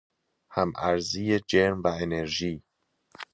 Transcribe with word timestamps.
هم 0.55 0.69
ارزی 0.83 1.39
جرم 1.49 1.81
و 1.83 1.87
انرژی 1.87 2.63